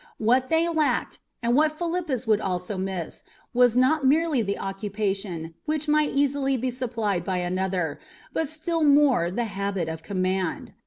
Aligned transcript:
What 0.17 0.49
they 0.49 0.67
lacked, 0.67 1.19
and 1.43 1.55
what 1.55 1.77
Philippus 1.77 2.25
would 2.25 2.41
also 2.41 2.75
miss, 2.75 3.21
was 3.53 3.77
not 3.77 4.03
merely 4.03 4.41
the 4.41 4.57
occupation, 4.57 5.53
which 5.65 5.87
might 5.87 6.09
easily 6.09 6.57
be 6.57 6.71
supplied 6.71 7.23
by 7.23 7.37
another, 7.37 7.99
but 8.33 8.47
still 8.47 8.83
more 8.83 9.29
the 9.29 9.43
habit 9.45 9.87
of 9.87 10.01
command. 10.01 10.73